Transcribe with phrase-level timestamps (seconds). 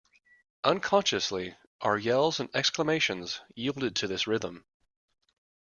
[0.63, 4.65] Unconsciously, our yells and exclamations yielded to this rhythm.